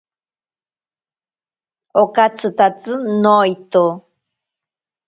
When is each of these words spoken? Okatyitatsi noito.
Okatyitatsi 2.01 2.93
noito. 3.21 3.83